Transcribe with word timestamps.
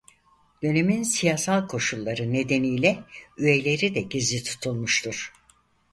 Dönemin 0.63 1.03
siyasal 1.03 1.67
koşulları 1.67 2.33
nedeniyle 2.33 3.03
üyeleri 3.37 3.95
de 3.95 4.01
gizli 4.01 4.43
tutulmuştur. 4.43 5.33